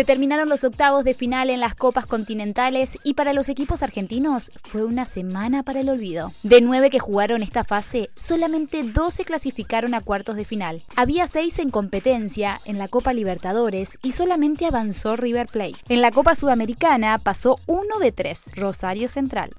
Se 0.00 0.06
terminaron 0.06 0.48
los 0.48 0.64
octavos 0.64 1.04
de 1.04 1.12
final 1.12 1.50
en 1.50 1.60
las 1.60 1.74
copas 1.74 2.06
continentales 2.06 2.98
y 3.04 3.12
para 3.12 3.34
los 3.34 3.50
equipos 3.50 3.82
argentinos 3.82 4.50
fue 4.64 4.82
una 4.82 5.04
semana 5.04 5.62
para 5.62 5.80
el 5.80 5.90
olvido. 5.90 6.32
De 6.42 6.62
nueve 6.62 6.88
que 6.88 6.98
jugaron 6.98 7.42
esta 7.42 7.64
fase, 7.64 8.08
solamente 8.16 8.82
dos 8.82 9.12
se 9.12 9.26
clasificaron 9.26 9.92
a 9.92 10.00
cuartos 10.00 10.36
de 10.36 10.46
final. 10.46 10.84
Había 10.96 11.26
seis 11.26 11.58
en 11.58 11.68
competencia 11.68 12.62
en 12.64 12.78
la 12.78 12.88
Copa 12.88 13.12
Libertadores 13.12 13.98
y 14.02 14.12
solamente 14.12 14.64
avanzó 14.64 15.16
River 15.16 15.48
Plate. 15.48 15.76
En 15.90 16.00
la 16.00 16.12
Copa 16.12 16.34
Sudamericana 16.34 17.18
pasó 17.18 17.58
uno 17.66 17.98
de 17.98 18.10
tres, 18.10 18.52
Rosario 18.56 19.06
Central. 19.06 19.50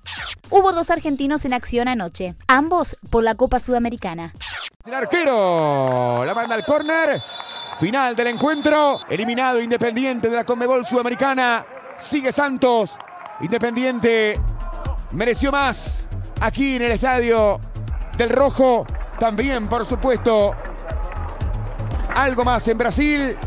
Hubo 0.49 0.71
dos 0.71 0.89
argentinos 0.89 1.45
en 1.45 1.53
acción 1.53 1.87
anoche, 1.87 2.33
ambos 2.47 2.97
por 3.11 3.23
la 3.23 3.35
Copa 3.35 3.59
Sudamericana. 3.59 4.33
El 4.87 4.95
arquero 4.95 6.25
la 6.25 6.33
manda 6.33 6.55
al 6.55 6.65
córner. 6.65 7.21
Final 7.79 8.15
del 8.15 8.27
encuentro. 8.27 8.99
Eliminado 9.09 9.59
Independiente 9.59 10.29
de 10.29 10.35
la 10.35 10.43
Conmebol 10.43 10.85
Sudamericana. 10.85 11.65
Sigue 11.97 12.31
Santos. 12.31 12.97
Independiente 13.41 14.39
mereció 15.11 15.51
más 15.51 16.07
aquí 16.39 16.75
en 16.75 16.83
el 16.83 16.91
estadio 16.91 17.59
del 18.17 18.29
Rojo. 18.29 18.85
También, 19.19 19.67
por 19.67 19.85
supuesto, 19.85 20.51
algo 22.15 22.43
más 22.43 22.67
en 22.67 22.77
Brasil. 22.77 23.37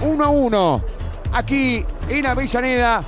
1 0.00 0.24
a 0.24 0.28
1. 0.28 0.84
Aquí 1.32 1.84
en 2.08 2.26
Avellaneda. 2.26 3.04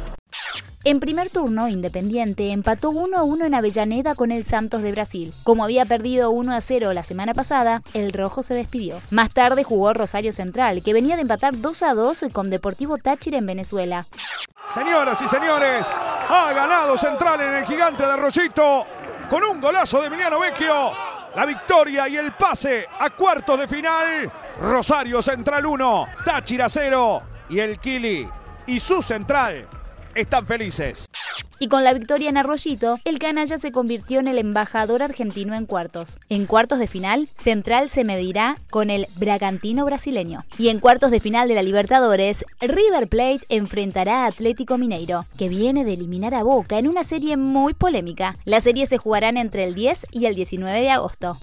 En 0.86 1.00
primer 1.00 1.30
turno, 1.30 1.66
Independiente 1.66 2.50
empató 2.50 2.90
1 2.90 3.16
a 3.16 3.22
1 3.22 3.46
en 3.46 3.54
Avellaneda 3.54 4.14
con 4.14 4.30
el 4.30 4.44
Santos 4.44 4.82
de 4.82 4.92
Brasil. 4.92 5.32
Como 5.42 5.64
había 5.64 5.86
perdido 5.86 6.30
1 6.30 6.52
a 6.52 6.60
0 6.60 6.92
la 6.92 7.02
semana 7.02 7.32
pasada, 7.32 7.82
el 7.94 8.12
rojo 8.12 8.42
se 8.42 8.52
despidió. 8.52 9.00
Más 9.10 9.30
tarde 9.30 9.64
jugó 9.64 9.94
Rosario 9.94 10.34
Central, 10.34 10.82
que 10.82 10.92
venía 10.92 11.16
de 11.16 11.22
empatar 11.22 11.58
2 11.58 11.82
a 11.84 11.94
2 11.94 12.26
con 12.34 12.50
Deportivo 12.50 12.98
Táchira 12.98 13.38
en 13.38 13.46
Venezuela. 13.46 14.06
Señoras 14.68 15.22
y 15.22 15.28
señores, 15.28 15.86
ha 15.88 16.52
ganado 16.52 16.98
Central 16.98 17.40
en 17.40 17.54
el 17.54 17.64
gigante 17.64 18.06
de 18.06 18.16
Rollito 18.16 18.86
con 19.30 19.42
un 19.42 19.62
golazo 19.62 20.02
de 20.02 20.08
Emiliano 20.08 20.38
Vecchio. 20.38 20.92
La 21.34 21.46
victoria 21.46 22.10
y 22.10 22.16
el 22.16 22.34
pase 22.34 22.86
a 23.00 23.08
cuartos 23.08 23.58
de 23.58 23.68
final. 23.68 24.30
Rosario 24.60 25.22
Central 25.22 25.64
1, 25.64 26.06
Táchira 26.26 26.68
0 26.68 27.22
y 27.48 27.58
el 27.60 27.78
Kili 27.78 28.28
y 28.66 28.80
su 28.80 29.00
Central 29.00 29.66
están 30.14 30.46
felices. 30.46 31.06
Y 31.64 31.68
con 31.68 31.82
la 31.82 31.94
victoria 31.94 32.28
en 32.28 32.36
Arroyito, 32.36 32.98
el 33.06 33.18
canalla 33.18 33.56
se 33.56 33.72
convirtió 33.72 34.20
en 34.20 34.28
el 34.28 34.36
embajador 34.36 35.02
argentino 35.02 35.54
en 35.54 35.64
cuartos. 35.64 36.20
En 36.28 36.44
cuartos 36.44 36.78
de 36.78 36.86
final, 36.86 37.30
Central 37.32 37.88
se 37.88 38.04
medirá 38.04 38.58
con 38.68 38.90
el 38.90 39.06
Bragantino 39.16 39.86
brasileño. 39.86 40.44
Y 40.58 40.68
en 40.68 40.78
cuartos 40.78 41.10
de 41.10 41.20
final 41.20 41.48
de 41.48 41.54
la 41.54 41.62
Libertadores, 41.62 42.44
River 42.60 43.08
Plate 43.08 43.46
enfrentará 43.48 44.24
a 44.24 44.26
Atlético 44.26 44.76
Mineiro, 44.76 45.24
que 45.38 45.48
viene 45.48 45.86
de 45.86 45.94
eliminar 45.94 46.34
a 46.34 46.42
Boca 46.42 46.78
en 46.78 46.86
una 46.86 47.02
serie 47.02 47.38
muy 47.38 47.72
polémica. 47.72 48.34
Las 48.44 48.64
series 48.64 48.90
se 48.90 48.98
jugarán 48.98 49.38
entre 49.38 49.64
el 49.64 49.74
10 49.74 50.08
y 50.10 50.26
el 50.26 50.34
19 50.34 50.78
de 50.78 50.90
agosto. 50.90 51.38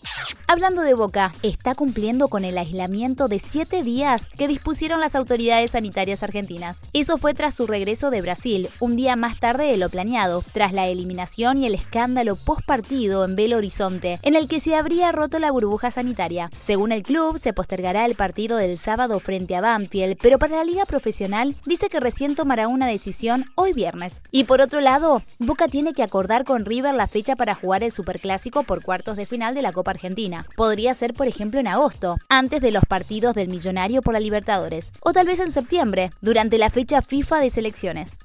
Hablando 0.47 0.83
de 0.83 0.93
Boca, 0.93 1.33
está 1.41 1.73
cumpliendo 1.73 2.27
con 2.27 2.45
el 2.45 2.59
aislamiento 2.59 3.27
de 3.27 3.39
7 3.39 3.81
días 3.81 4.29
que 4.37 4.47
dispusieron 4.47 4.99
las 4.99 5.15
autoridades 5.15 5.71
sanitarias 5.71 6.21
argentinas. 6.21 6.81
Eso 6.93 7.17
fue 7.17 7.33
tras 7.33 7.55
su 7.55 7.65
regreso 7.65 8.11
de 8.11 8.21
Brasil, 8.21 8.69
un 8.79 8.95
día 8.95 9.15
más 9.15 9.39
tarde 9.39 9.63
de 9.63 9.77
lo 9.77 9.89
planeado 9.89 10.10
tras 10.51 10.73
la 10.73 10.87
eliminación 10.87 11.59
y 11.59 11.65
el 11.65 11.73
escándalo 11.73 12.35
post 12.35 12.65
partido 12.65 13.23
en 13.23 13.35
Belo 13.35 13.57
Horizonte, 13.57 14.19
en 14.23 14.35
el 14.35 14.49
que 14.49 14.59
se 14.59 14.75
habría 14.75 15.11
roto 15.13 15.39
la 15.39 15.51
burbuja 15.51 15.89
sanitaria. 15.89 16.51
Según 16.59 16.91
el 16.91 17.01
club, 17.01 17.37
se 17.37 17.53
postergará 17.53 18.05
el 18.05 18.15
partido 18.15 18.57
del 18.57 18.77
sábado 18.77 19.21
frente 19.21 19.55
a 19.55 19.61
Banfield, 19.61 20.17
pero 20.21 20.37
para 20.37 20.57
la 20.57 20.63
liga 20.65 20.85
profesional 20.85 21.55
dice 21.65 21.87
que 21.87 22.01
recién 22.01 22.35
tomará 22.35 22.67
una 22.67 22.87
decisión 22.87 23.45
hoy 23.55 23.71
viernes. 23.71 24.21
Y 24.31 24.43
por 24.43 24.59
otro 24.59 24.81
lado, 24.81 25.21
Boca 25.39 25.69
tiene 25.69 25.93
que 25.93 26.03
acordar 26.03 26.43
con 26.43 26.65
River 26.65 26.93
la 26.93 27.07
fecha 27.07 27.37
para 27.37 27.55
jugar 27.55 27.81
el 27.83 27.93
Superclásico 27.93 28.63
por 28.63 28.83
cuartos 28.83 29.15
de 29.15 29.25
final 29.25 29.55
de 29.55 29.61
la 29.61 29.71
Copa 29.71 29.91
Argentina. 29.91 30.45
Podría 30.57 30.93
ser, 30.93 31.13
por 31.13 31.27
ejemplo, 31.27 31.61
en 31.61 31.67
agosto, 31.67 32.17
antes 32.27 32.61
de 32.61 32.71
los 32.71 32.83
partidos 32.83 33.33
del 33.33 33.47
Millonario 33.47 34.01
por 34.01 34.13
la 34.13 34.19
Libertadores, 34.19 34.91
o 34.99 35.13
tal 35.13 35.27
vez 35.27 35.39
en 35.39 35.51
septiembre, 35.51 36.09
durante 36.19 36.57
la 36.57 36.69
fecha 36.69 37.01
FIFA 37.01 37.39
de 37.39 37.49
selecciones. 37.49 38.17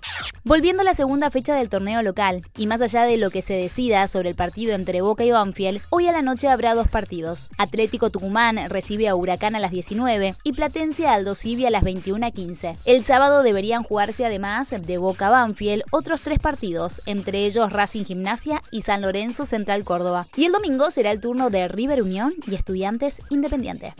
Volviendo 0.49 0.83
a 0.83 0.84
la 0.84 0.95
segunda 0.95 1.29
fecha 1.33 1.57
del 1.57 1.69
torneo 1.69 2.05
local, 2.05 2.41
y 2.57 2.69
más 2.69 2.81
allá 2.81 3.03
de 3.03 3.17
lo 3.17 3.31
que 3.31 3.43
se 3.43 3.55
decida 3.55 4.07
sobre 4.07 4.29
el 4.29 4.37
partido 4.37 4.77
entre 4.77 5.01
Boca 5.01 5.25
y 5.25 5.33
Banfield, 5.33 5.83
hoy 5.91 6.07
a 6.07 6.12
la 6.12 6.23
noche 6.23 6.47
habrá 6.47 6.77
dos 6.77 6.87
partidos. 6.87 7.49
Atlético 7.59 8.11
Tucumán 8.11 8.71
recibe 8.71 9.09
a 9.09 9.17
Huracán 9.17 9.56
a 9.56 9.59
las 9.59 9.73
19 9.73 10.37
y 10.45 10.53
Platense 10.53 11.09
a 11.09 11.15
Aldo 11.15 11.33
a 11.33 11.71
las 11.71 11.83
21.15. 11.83 12.77
El 12.85 13.03
sábado 13.03 13.43
deberían 13.43 13.83
jugarse 13.83 14.25
además 14.25 14.71
de 14.71 14.99
Boca 14.99 15.31
Banfield 15.31 15.83
otros 15.91 16.21
tres 16.21 16.39
partidos, 16.39 17.03
entre 17.06 17.45
ellos 17.45 17.73
Racing 17.73 18.05
Gimnasia 18.05 18.62
y 18.71 18.83
San 18.83 19.03
Lorenzo 19.03 19.47
Central 19.47 19.83
Córdoba. 19.83 20.29
Y 20.37 20.45
el 20.45 20.53
domingo 20.53 20.93
será 20.93 21.11
el 21.11 21.21
turno 21.21 21.51
de 21.51 21.67
River 21.67 22.03
Unión 22.03 22.35
y 22.47 22.55
Estudiantes 22.55 23.21
Independiente. 23.31 23.95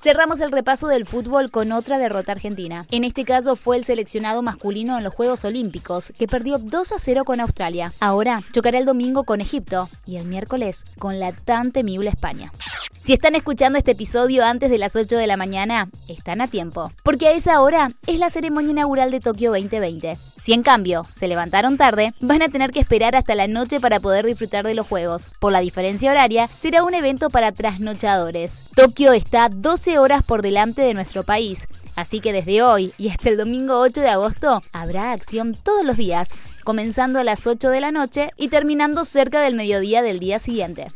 Cerramos 0.00 0.40
el 0.40 0.52
repaso 0.52 0.86
del 0.86 1.06
fútbol 1.06 1.50
con 1.50 1.72
otra 1.72 1.98
derrota 1.98 2.30
argentina. 2.30 2.86
En 2.92 3.02
este 3.02 3.24
caso 3.24 3.56
fue 3.56 3.76
el 3.76 3.84
seleccionado 3.84 4.42
masculino 4.42 4.96
en 4.96 5.02
los 5.02 5.12
Juegos 5.12 5.44
Olímpicos, 5.44 6.12
que 6.16 6.28
perdió 6.28 6.58
2 6.58 6.92
a 6.92 6.98
0 7.00 7.24
con 7.24 7.40
Australia. 7.40 7.92
Ahora 7.98 8.42
chocará 8.52 8.78
el 8.78 8.84
domingo 8.84 9.24
con 9.24 9.40
Egipto 9.40 9.88
y 10.06 10.14
el 10.14 10.26
miércoles 10.26 10.84
con 11.00 11.18
la 11.18 11.32
tan 11.32 11.72
temible 11.72 12.10
España. 12.10 12.52
Si 13.08 13.14
están 13.14 13.34
escuchando 13.34 13.78
este 13.78 13.92
episodio 13.92 14.44
antes 14.44 14.68
de 14.68 14.76
las 14.76 14.94
8 14.94 15.16
de 15.16 15.26
la 15.26 15.38
mañana, 15.38 15.88
están 16.08 16.42
a 16.42 16.46
tiempo, 16.46 16.92
porque 17.02 17.28
a 17.28 17.32
esa 17.32 17.62
hora 17.62 17.90
es 18.06 18.18
la 18.18 18.28
ceremonia 18.28 18.72
inaugural 18.72 19.10
de 19.10 19.20
Tokio 19.20 19.50
2020. 19.50 20.18
Si 20.36 20.52
en 20.52 20.62
cambio 20.62 21.06
se 21.14 21.26
levantaron 21.26 21.78
tarde, 21.78 22.12
van 22.20 22.42
a 22.42 22.50
tener 22.50 22.70
que 22.70 22.80
esperar 22.80 23.16
hasta 23.16 23.34
la 23.34 23.48
noche 23.48 23.80
para 23.80 23.98
poder 23.98 24.26
disfrutar 24.26 24.66
de 24.66 24.74
los 24.74 24.86
juegos. 24.86 25.30
Por 25.40 25.52
la 25.52 25.60
diferencia 25.60 26.10
horaria, 26.10 26.50
será 26.54 26.84
un 26.84 26.92
evento 26.92 27.30
para 27.30 27.50
trasnochadores. 27.50 28.62
Tokio 28.76 29.14
está 29.14 29.48
12 29.48 29.98
horas 29.98 30.22
por 30.22 30.42
delante 30.42 30.82
de 30.82 30.92
nuestro 30.92 31.22
país. 31.22 31.66
Así 31.96 32.20
que 32.20 32.34
desde 32.34 32.62
hoy 32.62 32.92
y 32.98 33.08
hasta 33.08 33.30
el 33.30 33.38
domingo 33.38 33.80
8 33.80 34.02
de 34.02 34.10
agosto 34.10 34.62
habrá 34.70 35.12
acción 35.12 35.56
todos 35.64 35.84
los 35.84 35.96
días, 35.96 36.28
comenzando 36.68 37.18
a 37.18 37.24
las 37.24 37.46
8 37.46 37.70
de 37.70 37.80
la 37.80 37.92
noche 37.92 38.28
y 38.36 38.48
terminando 38.48 39.06
cerca 39.06 39.40
del 39.40 39.54
mediodía 39.54 40.02
del 40.02 40.18
día 40.20 40.38
siguiente. 40.38 40.88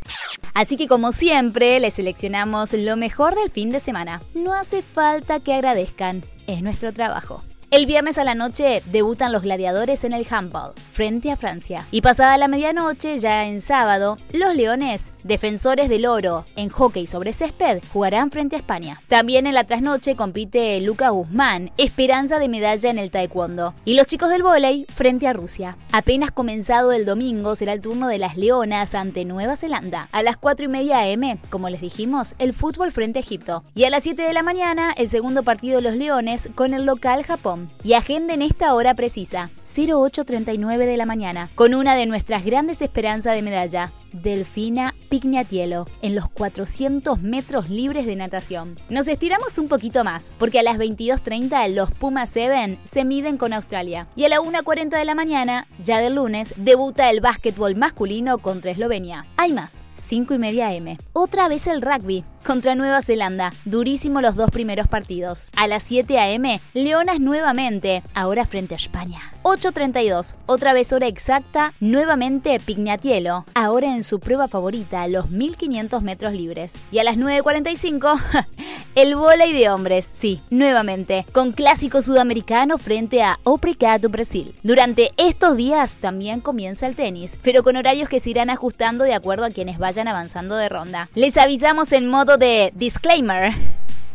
Así 0.53 0.77
que 0.77 0.87
como 0.87 1.13
siempre, 1.13 1.81
les 1.81 1.95
seleccionamos 1.95 2.75
lo 2.75 2.99
mejor 2.99 3.35
del 3.35 3.51
fin 3.51 3.71
de 3.71 3.81
semana. 3.81 4.21
No 4.35 4.53
hace 4.53 4.83
falta 4.83 5.41
que 5.41 5.55
agradezcan, 5.55 6.25
es 6.47 6.63
nuestro 6.63 6.93
trabajo. 6.93 7.43
El 7.73 7.87
viernes 7.87 8.19
a 8.19 8.25
la 8.25 8.35
noche 8.35 8.83
debutan 8.93 9.33
los 9.33 9.41
gladiadores 9.41 10.05
en 10.05 10.13
el 10.13 10.27
handball, 10.29 10.75
frente 10.93 11.31
a 11.31 11.39
Francia. 11.39 11.87
Y 11.91 12.03
pasada 12.03 12.37
la 12.37 12.47
medianoche, 12.47 13.19
ya 13.19 13.47
en 13.47 13.63
sábado, 13.63 14.19
los 14.35 14.55
leones, 14.55 15.15
defensores 15.23 15.89
del 15.89 16.05
oro 16.05 16.45
en 16.55 16.69
hockey 16.69 17.07
sobre 17.07 17.33
césped, 17.33 17.81
jugarán 17.91 18.31
frente 18.31 18.57
a 18.57 18.59
España. 18.59 19.01
También 19.09 19.47
en 19.47 19.55
la 19.55 19.65
trasnoche 19.65 20.17
compite 20.17 20.79
Luca 20.83 21.09
Guzmán, 21.09 21.71
esperanza 21.79 22.39
de 22.39 22.51
medalla 22.51 22.91
en 22.91 22.99
el 22.99 23.11
taekwondo. 23.11 23.75
Y 23.87 23.95
los 23.95 24.07
chicos 24.07 24.29
del 24.29 24.43
vóley 24.43 24.85
frente 24.93 25.27
a 25.27 25.33
Rusia. 25.33 25.79
Apenas 25.93 26.31
comenzado 26.31 26.93
el 26.93 27.07
domingo 27.07 27.57
será 27.57 27.73
el 27.73 27.81
turno 27.81 28.07
de 28.07 28.19
las 28.19 28.37
leonas 28.37 28.95
ante 28.95 29.25
Nueva 29.25 29.57
Zelanda. 29.57 30.11
A 30.13 30.23
las 30.23 30.37
4 30.37 30.67
y 30.67 30.69
media 30.69 31.11
am, 31.11 31.39
como 31.49 31.71
les 31.71 31.81
dijimos, 31.81 32.35
el 32.39 32.53
fútbol 32.53 32.93
frente 32.93 33.19
a 33.19 33.23
Egipto. 33.23 33.65
Y 33.75 33.85
a 33.85 33.91
las 33.91 34.03
7 34.03 34.21
de 34.21 34.35
la 34.35 34.43
mañana, 34.43 34.93
el 34.95 35.09
segundo 35.09 35.43
partido 35.43 35.77
de 35.77 35.83
los 35.83 35.97
leones 35.97 36.51
con 36.55 36.75
el 36.75 36.85
local 36.85 37.25
Japón. 37.25 37.62
Y 37.85 37.95
agenda 37.95 38.35
en 38.35 38.43
esta 38.43 38.75
hora 38.75 38.95
precisa, 38.95 39.51
08.39 39.65 40.79
de 40.79 40.97
la 40.97 41.07
mañana, 41.07 41.51
con 41.55 41.75
una 41.75 41.95
de 41.95 42.07
nuestras 42.07 42.45
grandes 42.45 42.83
esperanzas 42.83 43.35
de 43.35 43.43
medalla, 43.43 43.93
Delfina 44.13 44.95
Pignatielo, 45.09 45.87
en 46.01 46.15
los 46.15 46.31
400 46.31 47.21
metros 47.21 47.69
libres 47.69 48.07
de 48.07 48.17
natación. 48.17 48.81
Nos 48.89 49.09
estiramos 49.09 49.59
un 49.59 49.69
poquito 49.69 50.05
más, 50.05 50.37
porque 50.39 50.61
a 50.61 50.63
las 50.63 50.79
22.30 50.79 51.69
los 51.75 51.91
Puma 51.91 52.27
7 52.27 52.79
se 52.83 53.05
miden 53.05 53.37
con 53.37 53.53
Australia. 53.53 54.09
Y 54.17 54.25
a 54.25 54.29
la 54.29 54.39
1.40 54.39 54.89
de 54.99 55.05
la 55.05 55.15
mañana, 55.15 55.67
ya 55.79 55.99
del 56.01 56.15
lunes, 56.15 56.55
debuta 56.57 57.11
el 57.11 57.21
básquetbol 57.21 57.77
masculino 57.77 58.39
contra 58.39 58.71
Eslovenia. 58.71 59.27
Hay 59.37 59.53
más, 59.53 59.85
5 59.95 60.35
y 60.35 60.39
media 60.39 60.73
M. 60.75 60.99
Otra 61.13 61.49
vez 61.49 61.67
el 61.67 61.83
rugby 61.83 62.25
contra 62.43 62.75
Nueva 62.75 63.03
Zelanda. 63.03 63.53
Durísimo 63.65 64.21
los 64.21 64.35
dos 64.35 64.51
primeros 64.51 64.89
partidos. 64.89 65.49
A 65.57 65.67
las 65.67 65.83
7 65.85 66.19
am, 66.19 66.59
Leonas 66.75 67.21
nuevamente, 67.21 68.03
ahora 68.15 68.47
frente 68.47 68.75
a 68.75 68.79
España. 68.79 69.33
8.32. 69.43 70.37
Otra 70.47 70.73
vez 70.73 70.93
hora 70.93 71.07
exacta, 71.07 71.75
nuevamente 71.81 72.59
Pignatielo, 72.61 73.45
ahora 73.55 73.95
en 73.95 74.03
su 74.03 74.21
prueba 74.21 74.49
favorita, 74.49 75.07
los 75.09 75.31
1500 75.31 76.03
metros 76.03 76.33
libres. 76.33 76.75
Y 76.91 76.99
a 76.99 77.05
las 77.05 77.17
9.45, 77.17 78.47
el 78.95 79.17
volei 79.17 79.53
de 79.53 79.71
hombres, 79.71 80.09
sí, 80.13 80.41
nuevamente, 80.51 81.27
con 81.33 81.53
clásico 81.53 82.03
sudamericano 82.03 82.79
frente 82.79 83.23
a 83.23 83.39
Obrigado 83.45 84.09
Brasil. 84.09 84.55
Durante 84.63 85.13
estos 85.17 85.57
días 85.57 85.97
también 85.97 86.41
comienza 86.41 86.87
el 86.87 86.97
tenis, 86.97 87.39
pero 87.43 87.63
con 87.63 87.77
horarios 87.77 88.09
que 88.09 88.21
se 88.21 88.31
irán 88.31 88.51
ajustando 88.51 89.05
de 89.05 89.15
acuerdo 89.15 89.45
a 89.45 89.51
quienes 89.51 89.79
vayan 89.79 90.09
avanzando 90.09 90.57
de 90.57 90.69
ronda. 90.69 91.09
Les 91.15 91.37
avisamos 91.37 91.93
en 91.93 92.09
modo 92.09 92.37
de 92.37 92.73
disclaimer. 92.77 93.82